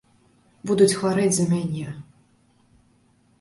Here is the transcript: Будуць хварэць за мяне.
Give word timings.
Будуць 0.71 0.97
хварэць 1.01 1.33
за 1.35 1.45
мяне. 1.51 1.85